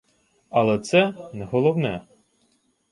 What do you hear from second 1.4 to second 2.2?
головне